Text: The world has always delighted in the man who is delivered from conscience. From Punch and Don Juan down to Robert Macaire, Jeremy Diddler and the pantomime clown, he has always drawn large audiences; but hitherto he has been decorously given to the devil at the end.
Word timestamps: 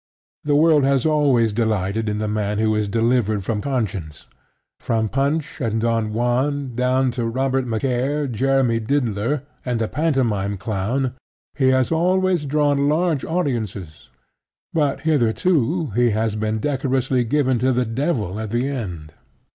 The 0.43 0.55
world 0.55 0.83
has 0.83 1.05
always 1.05 1.53
delighted 1.53 2.09
in 2.09 2.17
the 2.17 2.27
man 2.27 2.57
who 2.57 2.73
is 2.73 2.87
delivered 2.87 3.43
from 3.43 3.61
conscience. 3.61 4.25
From 4.79 5.07
Punch 5.09 5.61
and 5.61 5.79
Don 5.79 6.11
Juan 6.11 6.73
down 6.73 7.11
to 7.11 7.27
Robert 7.27 7.67
Macaire, 7.67 8.25
Jeremy 8.27 8.79
Diddler 8.79 9.43
and 9.63 9.77
the 9.77 9.87
pantomime 9.87 10.57
clown, 10.57 11.13
he 11.53 11.67
has 11.67 11.91
always 11.91 12.45
drawn 12.45 12.89
large 12.89 13.23
audiences; 13.23 14.09
but 14.73 15.01
hitherto 15.01 15.91
he 15.93 16.09
has 16.09 16.35
been 16.35 16.57
decorously 16.57 17.23
given 17.23 17.59
to 17.59 17.71
the 17.71 17.85
devil 17.85 18.39
at 18.39 18.49
the 18.49 18.67
end. 18.67 19.13